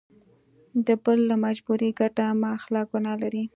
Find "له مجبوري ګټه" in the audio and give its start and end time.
1.29-2.25